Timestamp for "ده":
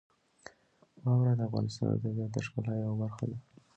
3.29-3.37